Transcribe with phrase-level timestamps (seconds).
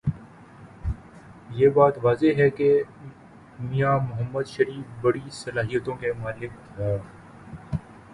[1.49, 2.69] یہ بات واضح ہے کہ
[3.59, 6.97] میاں محمد شریف بڑی صلاحیتوں کے مالک ہوں۔